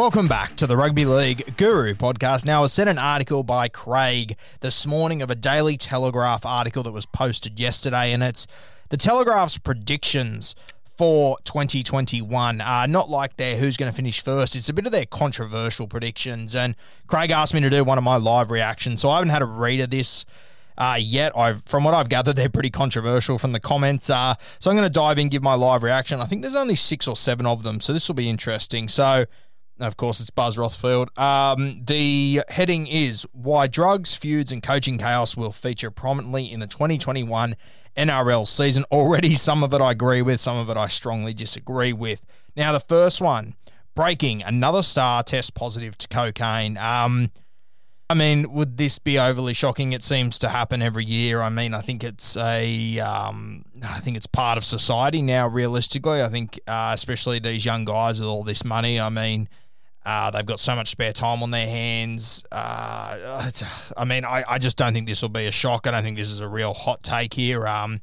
Welcome 0.00 0.28
back 0.28 0.56
to 0.56 0.66
the 0.66 0.78
Rugby 0.78 1.04
League 1.04 1.58
Guru 1.58 1.92
podcast. 1.92 2.46
Now, 2.46 2.64
I 2.64 2.68
sent 2.68 2.88
an 2.88 2.96
article 2.96 3.42
by 3.42 3.68
Craig 3.68 4.34
this 4.62 4.86
morning 4.86 5.20
of 5.20 5.30
a 5.30 5.34
Daily 5.34 5.76
Telegraph 5.76 6.46
article 6.46 6.82
that 6.84 6.92
was 6.92 7.04
posted 7.04 7.60
yesterday, 7.60 8.10
and 8.12 8.22
it's 8.22 8.46
the 8.88 8.96
Telegraph's 8.96 9.58
predictions 9.58 10.54
for 10.96 11.36
2021. 11.44 12.62
Uh, 12.62 12.86
not 12.86 13.10
like 13.10 13.36
their 13.36 13.58
who's 13.58 13.76
going 13.76 13.92
to 13.92 13.94
finish 13.94 14.22
first. 14.22 14.56
It's 14.56 14.70
a 14.70 14.72
bit 14.72 14.86
of 14.86 14.92
their 14.92 15.04
controversial 15.04 15.86
predictions. 15.86 16.54
And 16.54 16.76
Craig 17.06 17.30
asked 17.30 17.52
me 17.52 17.60
to 17.60 17.68
do 17.68 17.84
one 17.84 17.98
of 17.98 18.04
my 18.04 18.16
live 18.16 18.50
reactions, 18.50 19.02
so 19.02 19.10
I 19.10 19.16
haven't 19.16 19.28
had 19.28 19.42
a 19.42 19.44
read 19.44 19.80
of 19.80 19.90
this 19.90 20.24
uh, 20.78 20.96
yet. 20.98 21.36
I've, 21.36 21.62
from 21.66 21.84
what 21.84 21.92
I've 21.92 22.08
gathered, 22.08 22.36
they're 22.36 22.48
pretty 22.48 22.70
controversial 22.70 23.36
from 23.38 23.52
the 23.52 23.60
comments. 23.60 24.08
Uh, 24.08 24.32
so 24.60 24.70
I'm 24.70 24.78
going 24.78 24.88
to 24.88 24.92
dive 24.92 25.18
in, 25.18 25.28
give 25.28 25.42
my 25.42 25.52
live 25.52 25.82
reaction. 25.82 26.22
I 26.22 26.24
think 26.24 26.40
there's 26.40 26.54
only 26.54 26.74
six 26.74 27.06
or 27.06 27.16
seven 27.16 27.44
of 27.44 27.64
them, 27.64 27.80
so 27.80 27.92
this 27.92 28.08
will 28.08 28.14
be 28.14 28.30
interesting. 28.30 28.88
So, 28.88 29.26
of 29.80 29.96
course, 29.96 30.20
it's 30.20 30.30
Buzz 30.30 30.56
Rothfield. 30.56 31.16
Um, 31.18 31.82
the 31.84 32.42
heading 32.48 32.86
is 32.86 33.26
Why 33.32 33.66
Drugs, 33.66 34.14
Feuds, 34.14 34.52
and 34.52 34.62
Coaching 34.62 34.98
Chaos 34.98 35.36
Will 35.36 35.52
Feature 35.52 35.90
Prominently 35.90 36.50
in 36.50 36.60
the 36.60 36.66
2021 36.66 37.56
NRL 37.96 38.46
season. 38.46 38.84
Already, 38.90 39.34
some 39.34 39.62
of 39.62 39.74
it 39.74 39.80
I 39.80 39.92
agree 39.92 40.22
with, 40.22 40.40
some 40.40 40.56
of 40.56 40.70
it 40.70 40.76
I 40.76 40.88
strongly 40.88 41.34
disagree 41.34 41.92
with. 41.92 42.22
Now, 42.56 42.72
the 42.72 42.80
first 42.80 43.20
one 43.20 43.54
breaking 43.94 44.42
another 44.42 44.82
star 44.82 45.22
test 45.22 45.54
positive 45.54 45.96
to 45.98 46.08
cocaine. 46.08 46.76
Um, 46.78 47.30
I 48.08 48.14
mean, 48.14 48.50
would 48.52 48.76
this 48.76 48.98
be 48.98 49.18
overly 49.20 49.54
shocking? 49.54 49.92
It 49.92 50.02
seems 50.02 50.38
to 50.40 50.48
happen 50.48 50.82
every 50.82 51.04
year. 51.04 51.40
I 51.42 51.48
mean, 51.48 51.74
I 51.74 51.80
think 51.80 52.02
it's 52.02 52.36
a, 52.36 52.98
um, 52.98 53.64
I 53.84 54.00
think 54.00 54.16
it's 54.16 54.26
part 54.26 54.58
of 54.58 54.64
society 54.64 55.22
now. 55.22 55.46
Realistically, 55.46 56.20
I 56.20 56.28
think, 56.28 56.58
uh, 56.66 56.90
especially 56.92 57.38
these 57.38 57.64
young 57.64 57.84
guys 57.84 58.18
with 58.18 58.28
all 58.28 58.42
this 58.42 58.64
money. 58.64 58.98
I 58.98 59.10
mean, 59.10 59.48
uh, 60.04 60.30
they've 60.30 60.46
got 60.46 60.60
so 60.60 60.74
much 60.74 60.88
spare 60.88 61.12
time 61.12 61.42
on 61.42 61.50
their 61.50 61.66
hands. 61.66 62.44
Uh, 62.50 63.50
I 63.96 64.04
mean, 64.04 64.24
I, 64.24 64.44
I 64.48 64.58
just 64.58 64.76
don't 64.76 64.92
think 64.92 65.06
this 65.06 65.22
will 65.22 65.28
be 65.28 65.46
a 65.46 65.52
shock. 65.52 65.86
I 65.86 65.90
don't 65.90 66.02
think 66.02 66.16
this 66.16 66.30
is 66.30 66.40
a 66.40 66.48
real 66.48 66.72
hot 66.72 67.02
take 67.02 67.34
here. 67.34 67.66
Um, 67.66 68.00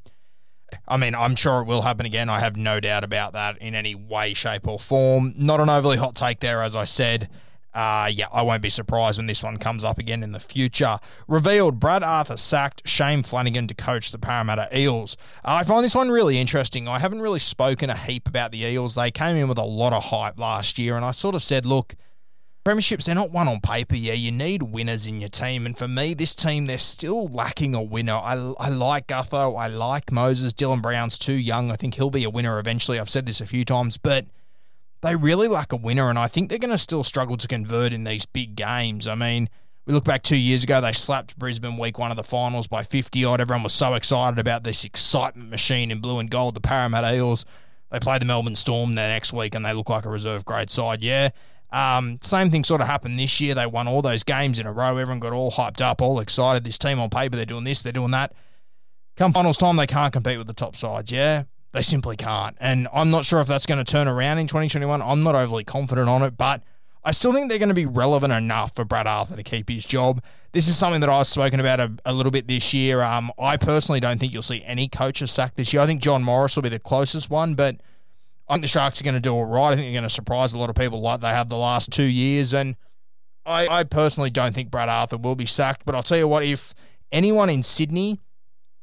I 0.86 0.96
mean, 0.96 1.14
I'm 1.14 1.34
sure 1.34 1.60
it 1.60 1.64
will 1.64 1.82
happen 1.82 2.06
again. 2.06 2.28
I 2.28 2.40
have 2.40 2.56
no 2.56 2.78
doubt 2.78 3.02
about 3.02 3.32
that 3.32 3.58
in 3.58 3.74
any 3.74 3.94
way, 3.94 4.34
shape, 4.34 4.68
or 4.68 4.78
form. 4.78 5.34
Not 5.36 5.60
an 5.60 5.70
overly 5.70 5.96
hot 5.96 6.14
take 6.14 6.40
there, 6.40 6.62
as 6.62 6.76
I 6.76 6.84
said. 6.84 7.28
Uh, 7.74 8.10
yeah, 8.12 8.26
I 8.32 8.42
won't 8.42 8.62
be 8.62 8.70
surprised 8.70 9.18
when 9.18 9.26
this 9.26 9.42
one 9.42 9.58
comes 9.58 9.84
up 9.84 9.98
again 9.98 10.22
in 10.22 10.32
the 10.32 10.40
future. 10.40 10.98
Revealed 11.26 11.78
Brad 11.78 12.02
Arthur 12.02 12.36
sacked 12.36 12.88
Shane 12.88 13.22
Flanagan 13.22 13.66
to 13.68 13.74
coach 13.74 14.10
the 14.10 14.18
Parramatta 14.18 14.68
Eels. 14.76 15.16
Uh, 15.44 15.58
I 15.60 15.64
find 15.64 15.84
this 15.84 15.94
one 15.94 16.10
really 16.10 16.38
interesting. 16.38 16.88
I 16.88 16.98
haven't 16.98 17.20
really 17.20 17.38
spoken 17.38 17.90
a 17.90 17.96
heap 17.96 18.26
about 18.26 18.52
the 18.52 18.64
Eels. 18.64 18.94
They 18.94 19.10
came 19.10 19.36
in 19.36 19.48
with 19.48 19.58
a 19.58 19.64
lot 19.64 19.92
of 19.92 20.04
hype 20.04 20.38
last 20.38 20.78
year, 20.78 20.96
and 20.96 21.04
I 21.04 21.10
sort 21.10 21.34
of 21.34 21.42
said, 21.42 21.66
look, 21.66 21.94
Premierships, 22.64 23.06
they're 23.06 23.14
not 23.14 23.30
one 23.30 23.48
on 23.48 23.60
paper. 23.60 23.96
Yeah, 23.96 24.12
you 24.12 24.30
need 24.30 24.62
winners 24.62 25.06
in 25.06 25.20
your 25.20 25.30
team. 25.30 25.64
And 25.64 25.78
for 25.78 25.88
me, 25.88 26.12
this 26.12 26.34
team, 26.34 26.66
they're 26.66 26.76
still 26.76 27.28
lacking 27.28 27.74
a 27.74 27.82
winner. 27.82 28.16
I, 28.16 28.34
I 28.58 28.68
like 28.68 29.06
Gutho. 29.06 29.58
I 29.58 29.68
like 29.68 30.12
Moses. 30.12 30.52
Dylan 30.52 30.82
Brown's 30.82 31.16
too 31.16 31.32
young. 31.32 31.70
I 31.70 31.76
think 31.76 31.94
he'll 31.94 32.10
be 32.10 32.24
a 32.24 32.30
winner 32.30 32.58
eventually. 32.58 32.98
I've 32.98 33.08
said 33.08 33.24
this 33.24 33.40
a 33.40 33.46
few 33.46 33.64
times, 33.64 33.96
but 33.96 34.26
they 35.00 35.16
really 35.16 35.48
lack 35.48 35.72
a 35.72 35.76
winner. 35.76 36.10
And 36.10 36.18
I 36.18 36.26
think 36.26 36.48
they're 36.48 36.58
going 36.58 36.70
to 36.70 36.78
still 36.78 37.04
struggle 37.04 37.36
to 37.36 37.48
convert 37.48 37.92
in 37.92 38.04
these 38.04 38.26
big 38.26 38.56
games. 38.56 39.06
I 39.06 39.14
mean, 39.14 39.48
we 39.86 39.94
look 39.94 40.04
back 40.04 40.22
two 40.22 40.36
years 40.36 40.64
ago, 40.64 40.80
they 40.80 40.92
slapped 40.92 41.38
Brisbane 41.38 41.78
week 41.78 41.98
one 41.98 42.10
of 42.10 42.16
the 42.16 42.24
finals 42.24 42.66
by 42.66 42.82
50 42.82 43.24
odd. 43.24 43.40
Everyone 43.40 43.62
was 43.62 43.72
so 43.72 43.94
excited 43.94 44.38
about 44.38 44.62
this 44.62 44.84
excitement 44.84 45.50
machine 45.50 45.90
in 45.90 46.00
blue 46.00 46.18
and 46.18 46.30
gold, 46.30 46.54
the 46.54 46.60
Parramatta 46.60 47.14
Eels. 47.14 47.44
They 47.90 47.98
play 47.98 48.18
the 48.18 48.26
Melbourne 48.26 48.56
Storm 48.56 48.94
the 48.94 49.00
next 49.00 49.32
week 49.32 49.54
and 49.54 49.64
they 49.64 49.72
look 49.72 49.88
like 49.88 50.04
a 50.04 50.10
reserve 50.10 50.44
grade 50.44 50.68
side. 50.68 51.02
Yeah, 51.02 51.30
um, 51.70 52.18
same 52.22 52.50
thing 52.50 52.64
sort 52.64 52.80
of 52.80 52.86
happened 52.86 53.18
this 53.18 53.40
year. 53.40 53.54
They 53.54 53.66
won 53.66 53.88
all 53.88 54.02
those 54.02 54.24
games 54.24 54.58
in 54.58 54.66
a 54.66 54.72
row. 54.72 54.96
Everyone 54.96 55.20
got 55.20 55.32
all 55.32 55.50
hyped 55.50 55.80
up, 55.80 56.02
all 56.02 56.20
excited. 56.20 56.64
This 56.64 56.78
team 56.78 56.98
on 56.98 57.10
paper, 57.10 57.36
they're 57.36 57.46
doing 57.46 57.64
this, 57.64 57.82
they're 57.82 57.92
doing 57.92 58.10
that. 58.10 58.34
Come 59.16 59.32
finals 59.32 59.58
time, 59.58 59.76
they 59.76 59.86
can't 59.86 60.12
compete 60.12 60.38
with 60.38 60.46
the 60.46 60.52
top 60.52 60.76
sides. 60.76 61.10
Yeah, 61.10 61.44
they 61.72 61.82
simply 61.82 62.16
can't. 62.16 62.56
And 62.60 62.88
I'm 62.92 63.10
not 63.10 63.24
sure 63.24 63.40
if 63.40 63.46
that's 63.46 63.66
going 63.66 63.82
to 63.82 63.90
turn 63.90 64.08
around 64.08 64.38
in 64.38 64.46
2021. 64.46 65.02
I'm 65.02 65.22
not 65.22 65.34
overly 65.34 65.64
confident 65.64 66.08
on 66.08 66.22
it, 66.22 66.36
but 66.36 66.62
I 67.04 67.12
still 67.12 67.32
think 67.32 67.48
they're 67.48 67.58
going 67.58 67.68
to 67.68 67.74
be 67.74 67.86
relevant 67.86 68.32
enough 68.32 68.74
for 68.74 68.84
Brad 68.84 69.06
Arthur 69.06 69.36
to 69.36 69.42
keep 69.42 69.68
his 69.68 69.84
job. 69.84 70.22
This 70.52 70.66
is 70.66 70.76
something 70.76 71.00
that 71.00 71.10
I've 71.10 71.26
spoken 71.26 71.60
about 71.60 71.80
a, 71.80 71.92
a 72.04 72.12
little 72.12 72.32
bit 72.32 72.48
this 72.48 72.72
year. 72.72 73.02
Um, 73.02 73.30
I 73.38 73.56
personally 73.56 74.00
don't 74.00 74.18
think 74.18 74.32
you'll 74.32 74.42
see 74.42 74.62
any 74.64 74.88
coaches 74.88 75.30
sacked 75.30 75.56
this 75.56 75.72
year. 75.72 75.82
I 75.82 75.86
think 75.86 76.02
John 76.02 76.22
Morris 76.22 76.56
will 76.56 76.62
be 76.62 76.68
the 76.68 76.78
closest 76.78 77.30
one, 77.30 77.54
but 77.54 77.76
I 78.48 78.54
think 78.54 78.62
the 78.62 78.68
Sharks 78.68 79.00
are 79.00 79.04
going 79.04 79.14
to 79.14 79.20
do 79.20 79.34
all 79.34 79.44
right. 79.44 79.72
I 79.72 79.76
think 79.76 79.86
they're 79.86 79.92
going 79.92 80.02
to 80.04 80.08
surprise 80.08 80.54
a 80.54 80.58
lot 80.58 80.70
of 80.70 80.76
people 80.76 81.00
like 81.00 81.20
they 81.20 81.28
have 81.28 81.48
the 81.48 81.56
last 81.56 81.92
two 81.92 82.02
years. 82.02 82.54
And 82.54 82.76
I, 83.44 83.68
I 83.68 83.84
personally 83.84 84.30
don't 84.30 84.54
think 84.54 84.70
Brad 84.70 84.88
Arthur 84.88 85.18
will 85.18 85.34
be 85.34 85.46
sacked. 85.46 85.84
But 85.84 85.94
I'll 85.94 86.02
tell 86.02 86.18
you 86.18 86.28
what, 86.28 86.44
if 86.44 86.74
anyone 87.12 87.50
in 87.50 87.62
Sydney 87.62 88.20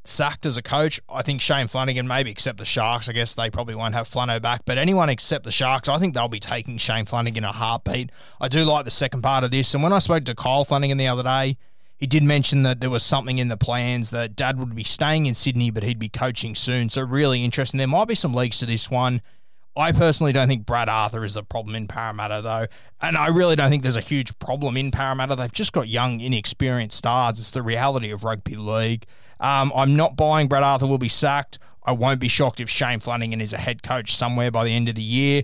sacked 0.07 0.45
as 0.45 0.57
a 0.57 0.61
coach, 0.61 0.99
I 1.09 1.21
think 1.21 1.41
Shane 1.41 1.67
Flanagan, 1.67 2.07
maybe 2.07 2.31
except 2.31 2.57
the 2.57 2.65
Sharks. 2.65 3.09
I 3.09 3.13
guess 3.13 3.35
they 3.35 3.49
probably 3.49 3.75
won't 3.75 3.93
have 3.93 4.07
Flano 4.07 4.41
back. 4.41 4.61
But 4.65 4.77
anyone 4.77 5.09
except 5.09 5.43
the 5.43 5.51
Sharks, 5.51 5.89
I 5.89 5.97
think 5.97 6.13
they'll 6.13 6.27
be 6.27 6.39
taking 6.39 6.77
Shane 6.77 7.05
Flanagan 7.05 7.43
a 7.43 7.51
heartbeat. 7.51 8.11
I 8.39 8.47
do 8.47 8.63
like 8.63 8.85
the 8.85 8.91
second 8.91 9.21
part 9.21 9.43
of 9.43 9.51
this. 9.51 9.73
And 9.73 9.83
when 9.83 9.93
I 9.93 9.99
spoke 9.99 10.25
to 10.25 10.35
Kyle 10.35 10.65
Flanagan 10.65 10.97
the 10.97 11.07
other 11.07 11.23
day, 11.23 11.57
he 11.97 12.07
did 12.07 12.23
mention 12.23 12.63
that 12.63 12.81
there 12.81 12.89
was 12.89 13.03
something 13.03 13.37
in 13.37 13.47
the 13.47 13.57
plans 13.57 14.09
that 14.09 14.35
Dad 14.35 14.59
would 14.59 14.75
be 14.75 14.83
staying 14.83 15.25
in 15.25 15.33
Sydney, 15.33 15.71
but 15.71 15.83
he'd 15.83 15.99
be 15.99 16.09
coaching 16.09 16.55
soon. 16.55 16.89
So 16.89 17.01
really 17.01 17.43
interesting. 17.43 17.77
There 17.77 17.87
might 17.87 18.07
be 18.07 18.15
some 18.15 18.33
leaks 18.33 18.59
to 18.59 18.65
this 18.65 18.89
one. 18.91 19.21
I 19.77 19.91
personally 19.91 20.31
don't 20.31 20.47
think 20.47 20.65
Brad 20.65 20.87
Arthur 20.87 21.25
is 21.25 21.33
the 21.33 21.43
problem 21.43 21.75
in 21.75 21.87
Parramatta, 21.87 22.41
though. 22.41 22.67
And 23.01 23.17
I 23.17 23.27
really 23.27 23.57
don't 23.57 23.69
think 23.69 23.83
there's 23.83 23.97
a 23.97 24.01
huge 24.01 24.37
problem 24.39 24.77
in 24.77 24.91
Parramatta. 24.91 25.35
They've 25.35 25.51
just 25.51 25.73
got 25.73 25.89
young, 25.89 26.21
inexperienced 26.21 26.97
stars. 26.97 27.39
It's 27.39 27.51
the 27.51 27.61
reality 27.61 28.09
of 28.11 28.23
rugby 28.23 28.55
league. 28.55 29.05
Um, 29.39 29.71
I'm 29.75 29.95
not 29.95 30.15
buying 30.15 30.47
Brad 30.47 30.63
Arthur 30.63 30.87
will 30.87 30.97
be 30.97 31.09
sacked. 31.09 31.59
I 31.83 31.91
won't 31.91 32.19
be 32.19 32.27
shocked 32.27 32.59
if 32.59 32.69
Shane 32.69 32.99
Flanagan 32.99 33.41
is 33.41 33.53
a 33.53 33.57
head 33.57 33.83
coach 33.83 34.15
somewhere 34.15 34.51
by 34.51 34.63
the 34.63 34.71
end 34.71 34.89
of 34.89 34.95
the 34.95 35.03
year. 35.03 35.43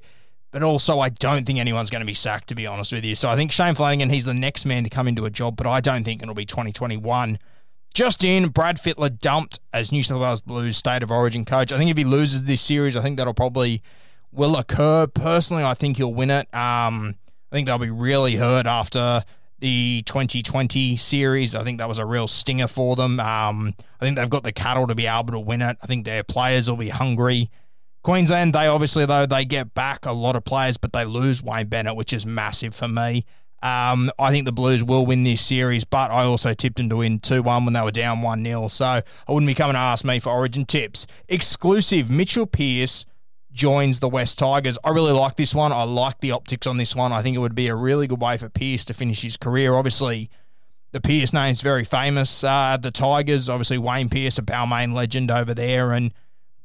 But 0.52 0.64
also, 0.64 1.00
I 1.00 1.10
don't 1.10 1.46
think 1.46 1.60
anyone's 1.60 1.90
going 1.90 2.02
to 2.02 2.06
be 2.06 2.14
sacked, 2.14 2.50
to 2.50 2.56
be 2.56 2.68
honest 2.68 2.92
with 2.92 3.06
you. 3.06 3.16
So 3.16 3.30
I 3.30 3.36
think 3.36 3.52
Shane 3.52 3.74
Flanagan, 3.74 4.10
he's 4.10 4.26
the 4.26 4.34
next 4.34 4.66
man 4.66 4.84
to 4.84 4.90
come 4.90 5.08
into 5.08 5.26
a 5.26 5.30
job, 5.30 5.56
but 5.56 5.66
I 5.66 5.80
don't 5.80 6.04
think 6.04 6.22
it'll 6.22 6.36
be 6.36 6.46
2021. 6.46 7.40
Just 7.94 8.24
in, 8.24 8.50
Brad 8.50 8.78
Fittler 8.78 9.18
dumped 9.18 9.60
as 9.74 9.92
New 9.92 10.04
South 10.04 10.22
Wales 10.22 10.42
Blues 10.42 10.78
state 10.78 11.04
of 11.04 11.12
origin 11.12 11.46
coach. 11.46 11.72
I 11.72 11.78
think 11.78 11.90
if 11.90 11.98
he 11.98 12.04
loses 12.04 12.44
this 12.44 12.62
series, 12.62 12.98
I 12.98 13.02
think 13.02 13.18
that'll 13.18 13.34
probably 13.34 13.82
will 14.32 14.58
occur. 14.58 15.08
Personally, 15.08 15.64
I 15.64 15.74
think 15.74 15.98
he'll 15.98 16.14
win 16.14 16.32
it. 16.32 16.54
Um, 16.54 17.16
I 17.52 17.56
think 17.56 17.68
they'll 17.68 17.78
be 17.78 17.90
really 17.90 18.36
hurt 18.36 18.66
after 18.66 19.24
the 19.62 20.04
2020 20.06 20.98
series. 20.98 21.56
I 21.56 21.64
think 21.64 21.78
that 21.78 21.88
was 21.88 22.00
a 22.00 22.06
real 22.06 22.28
stinger 22.28 22.68
for 22.68 22.96
them. 22.96 23.20
Um, 23.20 23.74
I 24.00 24.06
think 24.06 24.18
they've 24.18 24.30
got 24.30 24.44
the 24.44 24.52
cattle 24.52 24.88
to 24.88 24.96
be 24.96 25.08
able 25.08 25.32
to 25.32 25.40
win 25.40 25.62
it. 25.62 25.78
I 25.82 25.88
think 25.88 26.06
their 26.06 26.24
players 26.24 26.70
will 26.70 26.78
be 26.78 26.90
hungry. 26.90 27.50
Queensland, 28.04 28.54
they 28.54 28.68
obviously, 28.68 29.06
though, 29.06 29.26
they 29.26 29.46
get 29.46 29.74
back 29.74 30.06
a 30.06 30.12
lot 30.12 30.36
of 30.36 30.44
players, 30.44 30.76
but 30.76 30.92
they 30.92 31.06
lose 31.06 31.42
Wayne 31.44 31.68
Bennett, 31.68 31.96
which 31.96 32.12
is 32.12 32.26
massive 32.26 32.74
for 32.74 32.88
me. 32.88 33.24
Um, 33.64 34.12
I 34.18 34.32
think 34.32 34.46
the 34.46 34.52
Blues 34.52 34.84
will 34.84 35.06
win 35.06 35.24
this 35.24 35.40
series, 35.40 35.86
but 35.86 36.10
I 36.10 36.24
also 36.24 36.56
tipped 36.56 36.78
them 36.78 36.90
to 36.90 36.98
win 36.98 37.20
2 37.20 37.44
1 37.44 37.64
when 37.64 37.74
they 37.76 37.82
were 37.82 37.92
down 37.92 38.24
1 38.24 38.44
0. 38.44 38.68
So 38.70 38.86
I 38.86 39.04
wouldn't 39.30 39.48
be 39.48 39.54
coming 39.54 39.76
to 39.76 39.80
ask 39.80 40.04
me 40.04 40.20
for 40.20 40.32
origin 40.32 40.66
tips. 40.66 41.06
Exclusive 41.30 42.10
Mitchell 42.10 42.48
Pearce 42.48 43.06
joins 43.54 44.00
the 44.00 44.10
West 44.10 44.40
Tigers. 44.40 44.78
I 44.84 44.90
really 44.92 45.12
like 45.12 45.36
this 45.36 45.54
one. 45.54 45.72
I 45.72 45.84
like 45.84 46.20
the 46.20 46.32
optics 46.32 46.68
on 46.68 46.78
this 46.78 46.96
one. 46.96 47.12
I 47.12 47.22
think 47.22 47.36
it 47.36 47.40
would 47.40 47.56
be 47.56 47.68
a 47.68 47.76
really 47.76 48.08
good 48.08 48.22
way 48.22 48.38
for 48.38 48.50
Pearce 48.50 48.86
to 48.86 48.94
finish 48.94 49.22
his 49.22 49.38
career. 49.38 49.74
Obviously, 49.74 50.30
the 50.92 51.30
name 51.34 51.52
is 51.52 51.62
very 51.62 51.84
famous. 51.84 52.44
Uh, 52.44 52.78
the 52.82 52.92
Tigers, 52.92 53.50
obviously, 53.50 53.78
Wayne 53.78 54.10
Pearce, 54.10 54.38
a 54.38 54.42
Balmain 54.42 54.94
legend 54.94 55.32
over 55.32 55.54
there. 55.54 55.94
And 55.94 56.14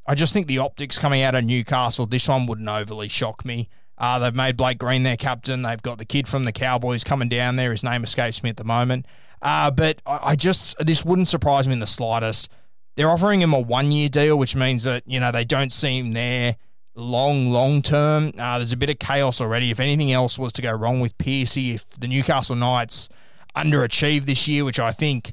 I 0.07 0.15
just 0.15 0.33
think 0.33 0.47
the 0.47 0.59
optics 0.59 0.99
coming 0.99 1.23
out 1.23 1.35
of 1.35 1.45
Newcastle, 1.45 2.07
this 2.07 2.29
one 2.29 2.47
wouldn't 2.47 2.69
overly 2.69 3.09
shock 3.09 3.45
me. 3.45 3.69
Uh, 3.99 4.19
they've 4.19 4.35
made 4.35 4.57
Blake 4.57 4.79
Green 4.79 5.05
their 5.05 5.17
captain. 5.17 5.63
They've 5.63 5.83
got 5.83 5.99
the 5.99 6.05
kid 6.05 6.29
from 6.29 6.45
the 6.45 6.53
Cowboys 6.53 7.03
coming 7.03 7.29
down 7.29 7.57
there. 7.57 7.71
His 7.71 7.85
name 7.85 8.05
escapes 8.05 8.43
me 8.43 8.51
at 8.51 8.57
the 8.57 8.65
moment. 8.65 9.07
Uh, 9.43 9.71
but 9.71 10.03
I, 10.07 10.21
I 10.23 10.37
just, 10.37 10.77
this 10.79 11.05
wouldn't 11.05 11.29
surprise 11.29 11.67
me 11.67 11.73
in 11.75 11.81
the 11.81 11.87
slightest. 11.87 12.51
They're 12.97 13.11
offering 13.11 13.41
him 13.41 13.53
a 13.53 13.61
one 13.61 13.93
year 13.93 14.09
deal, 14.09 14.39
which 14.39 14.57
means 14.57 14.85
that, 14.85 15.03
you 15.07 15.21
know, 15.21 15.33
they 15.33 15.45
don't 15.45 15.73
see 15.73 15.99
him 15.99 16.13
there 16.13 16.57
long, 16.97 17.51
long 17.51 17.83
term. 17.83 18.33
Uh, 18.39 18.59
there's 18.59 18.73
a 18.73 18.77
bit 18.77 18.91
of 18.91 18.99
chaos 18.99 19.41
already. 19.41 19.71
If 19.71 19.81
anything 19.81 20.13
else 20.13 20.39
was 20.39 20.53
to 20.55 20.63
go 20.63 20.73
wrong 20.73 21.01
with 21.01 21.17
Piercy, 21.19 21.73
if 21.73 21.89
the 21.91 22.09
Newcastle 22.09 22.57
Knights 22.57 23.09
underachieve 23.55 24.27
this 24.27 24.49
year, 24.49 24.65
which 24.65 24.81
I 24.81 24.93
think, 24.93 25.33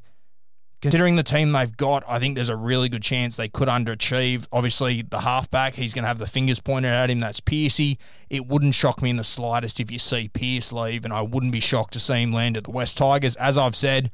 considering 0.80 1.16
the 1.16 1.22
team 1.22 1.52
they've 1.52 1.76
got, 1.76 2.04
I 2.06 2.18
think 2.18 2.34
there's 2.34 2.50
a 2.50 2.56
really 2.56 2.88
good 2.88 3.02
chance 3.02 3.36
they 3.36 3.48
could 3.48 3.68
underachieve. 3.68 4.46
Obviously, 4.52 5.02
the 5.02 5.20
halfback, 5.20 5.74
he's 5.74 5.94
going 5.94 6.02
to 6.04 6.08
have 6.08 6.18
the 6.18 6.26
fingers 6.26 6.60
pointed 6.60 6.92
at 6.92 7.10
him. 7.10 7.20
That's 7.20 7.40
Piercy. 7.40 7.98
It 8.28 8.46
wouldn't 8.46 8.74
shock 8.74 9.00
me 9.00 9.10
in 9.10 9.16
the 9.16 9.24
slightest 9.24 9.80
if 9.80 9.90
you 9.90 9.98
see 9.98 10.28
Pearce 10.28 10.72
leave, 10.72 11.04
and 11.04 11.14
I 11.14 11.22
wouldn't 11.22 11.52
be 11.52 11.60
shocked 11.60 11.94
to 11.94 12.00
see 12.00 12.22
him 12.22 12.32
land 12.32 12.56
at 12.56 12.64
the 12.64 12.70
West 12.70 12.98
Tigers. 12.98 13.36
As 13.36 13.56
I've 13.56 13.76
said, 13.76 14.10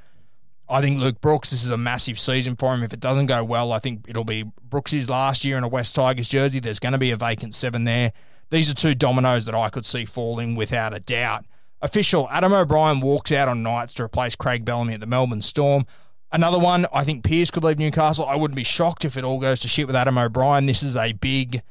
I 0.70 0.80
think 0.80 1.00
Luke 1.00 1.20
Brooks, 1.20 1.50
this 1.50 1.64
is 1.64 1.70
a 1.70 1.76
massive 1.76 2.18
season 2.18 2.54
for 2.56 2.72
him. 2.74 2.82
If 2.82 2.92
it 2.92 3.00
doesn't 3.00 3.26
go 3.26 3.42
well, 3.42 3.72
I 3.72 3.80
think 3.80 4.06
it'll 4.08 4.24
be 4.24 4.44
Brooks's 4.62 5.10
last 5.10 5.44
year 5.44 5.58
in 5.58 5.64
a 5.64 5.68
West 5.68 5.94
Tigers 5.94 6.28
jersey. 6.28 6.60
There's 6.60 6.78
going 6.78 6.92
to 6.92 6.98
be 6.98 7.10
a 7.10 7.16
vacant 7.16 7.54
seven 7.54 7.84
there. 7.84 8.12
These 8.50 8.70
are 8.70 8.74
two 8.74 8.94
dominoes 8.94 9.44
that 9.46 9.54
I 9.54 9.68
could 9.68 9.84
see 9.84 10.04
falling 10.04 10.54
without 10.54 10.94
a 10.94 11.00
doubt. 11.00 11.44
Official 11.82 12.28
Adam 12.30 12.52
O'Brien 12.52 13.00
walks 13.00 13.32
out 13.32 13.48
on 13.48 13.62
Knights 13.62 13.94
to 13.94 14.04
replace 14.04 14.36
Craig 14.36 14.64
Bellamy 14.64 14.94
at 14.94 15.00
the 15.00 15.06
Melbourne 15.06 15.42
Storm. 15.42 15.86
Another 16.32 16.58
one, 16.58 16.86
I 16.92 17.02
think 17.02 17.24
Pearce 17.24 17.50
could 17.50 17.64
leave 17.64 17.78
Newcastle. 17.78 18.24
I 18.26 18.36
wouldn't 18.36 18.56
be 18.56 18.64
shocked 18.64 19.04
if 19.04 19.16
it 19.16 19.24
all 19.24 19.40
goes 19.40 19.60
to 19.60 19.68
shit 19.68 19.86
with 19.86 19.96
Adam 19.96 20.18
O'Brien. 20.18 20.66
This 20.66 20.82
is 20.82 20.94
a 20.94 21.12
big 21.12 21.62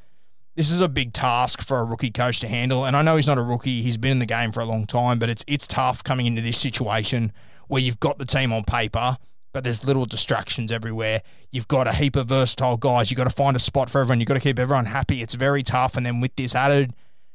this 0.55 0.71
is 0.71 0.81
a 0.81 0.89
big 0.89 1.13
task 1.13 1.61
for 1.61 1.79
a 1.79 1.85
rookie 1.85 2.11
coach 2.11 2.41
to 2.41 2.47
handle. 2.47 2.83
And 2.83 2.97
I 2.97 3.01
know 3.01 3.15
he's 3.15 3.27
not 3.27 3.37
a 3.37 3.41
rookie, 3.41 3.81
he's 3.81 3.95
been 3.95 4.13
in 4.13 4.19
the 4.19 4.25
game 4.25 4.51
for 4.51 4.59
a 4.59 4.65
long 4.65 4.85
time, 4.85 5.19
but 5.19 5.29
it's 5.29 5.45
it's 5.47 5.67
tough 5.67 6.03
coming 6.03 6.25
into 6.25 6.41
this 6.41 6.57
situation 6.57 7.31
where 7.69 7.81
you've 7.81 7.99
got 7.99 8.17
the 8.17 8.25
team 8.25 8.51
on 8.51 8.65
paper, 8.65 9.17
but 9.53 9.63
there's 9.63 9.85
little 9.85 10.05
distractions 10.05 10.71
everywhere. 10.71 11.21
You've 11.51 11.67
got 11.67 11.87
a 11.87 11.93
heap 11.93 12.15
of 12.15 12.27
versatile 12.27 12.77
guys. 12.77 13.09
You've 13.09 13.17
got 13.17 13.23
to 13.25 13.29
find 13.29 13.55
a 13.55 13.59
spot 13.59 13.89
for 13.89 14.01
everyone. 14.01 14.19
You've 14.19 14.27
got 14.27 14.33
to 14.33 14.39
keep 14.41 14.59
everyone 14.59 14.85
happy. 14.85 15.21
It's 15.21 15.35
very 15.35 15.63
tough. 15.63 15.95
And 15.95 16.05
then 16.05 16.19
with 16.19 16.35
this 16.35 16.55
added 16.55 16.93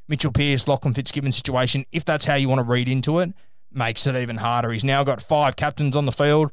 Mitchell 0.09 0.33
Pearce, 0.33 0.69
Lachlan 0.69 0.93
Fitzgibbon 0.93 1.33
situation, 1.33 1.87
if 1.93 2.05
that's 2.05 2.25
how 2.25 2.35
you 2.35 2.49
want 2.49 2.59
to 2.59 2.65
read 2.65 2.89
into 2.89 3.21
it, 3.21 3.33
makes 3.73 4.07
it 4.07 4.17
even 4.17 4.37
harder. 4.37 4.71
He's 4.71 4.85
now 4.85 5.05
got 5.05 5.23
five 5.23 5.57
captains 5.57 5.97
on 5.97 6.05
the 6.05 6.13
field. 6.13 6.53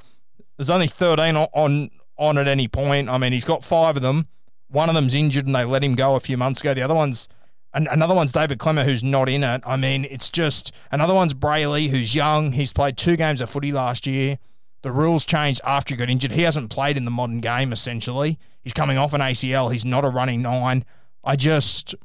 There's 0.57 0.69
only 0.69 0.88
13 0.88 1.36
on, 1.36 1.48
on, 1.54 1.89
on 2.18 2.38
at 2.38 2.48
any 2.48 2.68
point. 2.68 3.10
I 3.10 3.18
mean, 3.18 3.34
he's 3.34 3.45
got 3.45 3.63
five 3.63 3.95
of 3.95 4.04
them. 4.04 4.27
One 4.69 4.89
of 4.89 4.95
them's 4.95 5.16
injured 5.16 5.48
and 5.48 5.56
they 5.56 5.66
let 5.66 5.84
him 5.84 5.95
go 5.95 6.16
a 6.16 6.19
few 6.19 6.38
months 6.38 6.62
ago. 6.62 6.74
The 6.74 6.84
other 6.84 6.95
one's 6.95 7.27
and 7.74 7.88
another 7.92 8.14
one's 8.14 8.32
David 8.32 8.60
Klemmer, 8.60 8.84
who's 8.84 9.04
not 9.04 9.30
in 9.30 9.44
it. 9.44 9.62
I 9.66 9.78
mean, 9.78 10.06
it's 10.10 10.30
just 10.30 10.72
another 10.92 11.14
one's 11.14 11.34
Brailey, 11.34 11.90
who's 11.90 12.14
young. 12.14 12.52
He's 12.52 12.74
played 12.74 12.98
two 12.98 13.16
games 13.16 13.40
of 13.42 13.50
footy 13.50 13.72
last 13.72 14.06
year. 14.06 14.40
The 14.82 14.92
rules 14.92 15.26
changed 15.26 15.62
after 15.66 15.94
he 15.94 15.98
got 15.98 16.10
injured. 16.10 16.32
He 16.32 16.42
hasn't 16.42 16.72
played 16.72 16.98
in 16.98 17.06
the 17.06 17.12
modern 17.12 17.40
game, 17.40 17.72
essentially. 17.72 18.40
He's 18.64 18.74
coming 18.74 18.98
off 18.98 19.14
an 19.14 19.22
ACL. 19.22 19.72
He's 19.72 19.86
not 19.86 20.04
a 20.04 20.10
running 20.10 20.42
nine. 20.42 20.86
I 21.24 21.36
just 21.36 21.96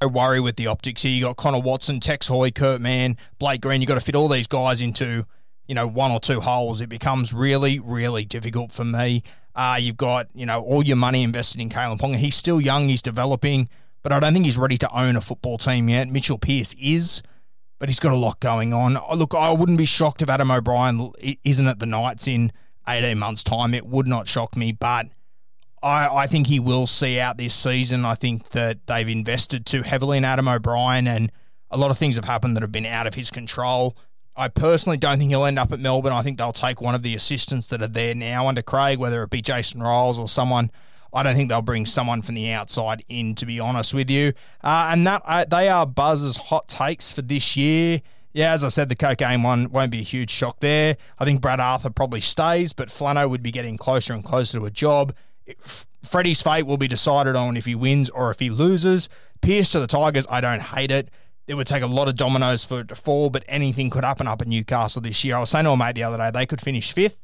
I 0.00 0.06
worry 0.06 0.40
with 0.40 0.56
the 0.56 0.68
optics 0.68 1.02
here. 1.02 1.12
You 1.12 1.24
got 1.24 1.36
Connor 1.36 1.60
Watson, 1.60 1.98
Tex 1.98 2.28
Hoy, 2.28 2.50
Kurt 2.50 2.80
Mann, 2.80 3.16
Blake 3.38 3.60
Green. 3.60 3.80
You've 3.80 3.88
got 3.88 3.96
to 3.96 4.00
fit 4.00 4.14
all 4.14 4.28
these 4.28 4.46
guys 4.46 4.80
into, 4.80 5.26
you 5.66 5.74
know, 5.74 5.88
one 5.88 6.12
or 6.12 6.20
two 6.20 6.40
holes. 6.40 6.80
It 6.80 6.88
becomes 6.88 7.34
really, 7.34 7.80
really 7.80 8.24
difficult 8.24 8.70
for 8.70 8.84
me. 8.84 9.24
Uh, 9.56 9.76
you've 9.80 9.96
got, 9.96 10.28
you 10.34 10.46
know, 10.46 10.62
all 10.62 10.84
your 10.84 10.96
money 10.96 11.24
invested 11.24 11.60
in 11.60 11.68
Kalyn 11.68 11.98
Ponga. 11.98 12.16
He's 12.16 12.36
still 12.36 12.60
young. 12.60 12.88
He's 12.88 13.02
developing 13.02 13.68
but 14.02 14.12
I 14.12 14.20
don't 14.20 14.32
think 14.32 14.44
he's 14.44 14.58
ready 14.58 14.76
to 14.78 14.96
own 14.96 15.16
a 15.16 15.20
football 15.20 15.58
team 15.58 15.88
yet. 15.88 16.08
Mitchell 16.08 16.38
Pearce 16.38 16.74
is, 16.80 17.22
but 17.78 17.88
he's 17.88 18.00
got 18.00 18.12
a 18.12 18.16
lot 18.16 18.40
going 18.40 18.72
on. 18.72 18.96
Oh, 18.96 19.16
look, 19.16 19.34
I 19.34 19.50
wouldn't 19.50 19.78
be 19.78 19.86
shocked 19.86 20.22
if 20.22 20.30
Adam 20.30 20.50
O'Brien 20.50 21.12
isn't 21.44 21.66
at 21.66 21.78
the 21.78 21.86
Knights 21.86 22.26
in 22.26 22.52
18 22.86 23.18
months' 23.18 23.42
time. 23.42 23.74
It 23.74 23.86
would 23.86 24.06
not 24.06 24.28
shock 24.28 24.56
me, 24.56 24.72
but 24.72 25.06
I, 25.82 26.08
I 26.08 26.26
think 26.26 26.46
he 26.46 26.60
will 26.60 26.86
see 26.86 27.18
out 27.20 27.38
this 27.38 27.54
season. 27.54 28.04
I 28.04 28.14
think 28.14 28.50
that 28.50 28.86
they've 28.86 29.08
invested 29.08 29.66
too 29.66 29.82
heavily 29.82 30.18
in 30.18 30.24
Adam 30.24 30.48
O'Brien, 30.48 31.06
and 31.06 31.32
a 31.70 31.78
lot 31.78 31.90
of 31.90 31.98
things 31.98 32.16
have 32.16 32.24
happened 32.24 32.56
that 32.56 32.62
have 32.62 32.72
been 32.72 32.86
out 32.86 33.06
of 33.06 33.14
his 33.14 33.30
control. 33.30 33.96
I 34.36 34.46
personally 34.46 34.96
don't 34.96 35.18
think 35.18 35.30
he'll 35.30 35.44
end 35.44 35.58
up 35.58 35.72
at 35.72 35.80
Melbourne. 35.80 36.12
I 36.12 36.22
think 36.22 36.38
they'll 36.38 36.52
take 36.52 36.80
one 36.80 36.94
of 36.94 37.02
the 37.02 37.16
assistants 37.16 37.66
that 37.68 37.82
are 37.82 37.88
there 37.88 38.14
now 38.14 38.46
under 38.46 38.62
Craig, 38.62 38.98
whether 39.00 39.24
it 39.24 39.30
be 39.30 39.42
Jason 39.42 39.80
Ryles 39.80 40.18
or 40.18 40.28
someone– 40.28 40.70
I 41.12 41.22
don't 41.22 41.36
think 41.36 41.48
they'll 41.48 41.62
bring 41.62 41.86
someone 41.86 42.22
from 42.22 42.34
the 42.34 42.50
outside 42.52 43.04
in, 43.08 43.34
to 43.36 43.46
be 43.46 43.60
honest 43.60 43.94
with 43.94 44.10
you. 44.10 44.32
Uh, 44.62 44.90
and 44.92 45.06
that 45.06 45.22
uh, 45.24 45.44
they 45.44 45.68
are 45.68 45.86
Buzz's 45.86 46.36
hot 46.36 46.68
takes 46.68 47.10
for 47.12 47.22
this 47.22 47.56
year. 47.56 48.00
Yeah, 48.32 48.52
as 48.52 48.62
I 48.62 48.68
said, 48.68 48.88
the 48.88 48.94
cocaine 48.94 49.42
one 49.42 49.70
won't 49.70 49.90
be 49.90 50.00
a 50.00 50.04
huge 50.04 50.30
shock 50.30 50.60
there. 50.60 50.96
I 51.18 51.24
think 51.24 51.40
Brad 51.40 51.60
Arthur 51.60 51.90
probably 51.90 52.20
stays, 52.20 52.72
but 52.72 52.88
Flano 52.88 53.28
would 53.28 53.42
be 53.42 53.50
getting 53.50 53.78
closer 53.78 54.12
and 54.12 54.22
closer 54.22 54.58
to 54.58 54.66
a 54.66 54.70
job. 54.70 55.14
Freddie's 56.04 56.42
fate 56.42 56.66
will 56.66 56.76
be 56.76 56.88
decided 56.88 57.36
on 57.36 57.56
if 57.56 57.64
he 57.64 57.74
wins 57.74 58.10
or 58.10 58.30
if 58.30 58.38
he 58.38 58.50
loses. 58.50 59.08
Pearce 59.40 59.72
to 59.72 59.80
the 59.80 59.86
Tigers, 59.86 60.26
I 60.30 60.40
don't 60.40 60.62
hate 60.62 60.90
it. 60.90 61.10
It 61.46 61.54
would 61.54 61.66
take 61.66 61.82
a 61.82 61.86
lot 61.86 62.08
of 62.08 62.16
dominoes 62.16 62.64
for 62.64 62.80
it 62.80 62.88
to 62.88 62.94
fall, 62.94 63.30
but 63.30 63.42
anything 63.48 63.88
could 63.88 64.04
happen 64.04 64.28
up 64.28 64.42
at 64.42 64.48
Newcastle 64.48 65.00
this 65.00 65.24
year. 65.24 65.36
I 65.36 65.40
was 65.40 65.48
saying 65.48 65.64
to 65.64 65.70
a 65.70 65.76
mate 65.76 65.94
the 65.94 66.02
other 66.02 66.18
day, 66.18 66.30
they 66.30 66.44
could 66.44 66.60
finish 66.60 66.92
fifth 66.92 67.16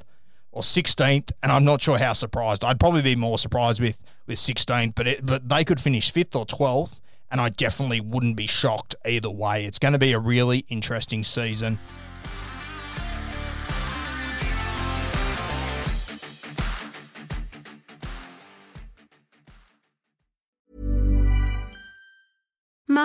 or 0.55 0.63
16th, 0.63 1.33
and 1.43 1.51
I'm 1.51 1.65
not 1.65 1.83
sure 1.83 1.99
how 1.99 2.13
surprised. 2.13 2.65
I'd 2.65 2.79
probably 2.79 3.03
be 3.03 3.17
more 3.17 3.39
surprised 3.39 3.81
with 3.81 4.01
with 4.27 4.39
16th, 4.39 4.95
but 4.95 5.07
it, 5.07 5.27
but 5.27 5.49
they 5.49 5.65
could 5.65 5.81
finish 5.81 6.11
fifth 6.11 6.35
or 6.35 6.47
12th, 6.47 7.01
and 7.31 7.41
I 7.41 7.51
definitely 7.51 8.01
wouldn't 8.01 8.37
be 8.37 8.47
shocked 8.47 8.95
either 9.05 9.29
way. 9.29 9.67
It's 9.67 9.79
going 9.79 9.93
to 9.93 9.99
be 9.99 10.13
a 10.13 10.19
really 10.19 10.65
interesting 10.69 11.25
season. 11.25 11.79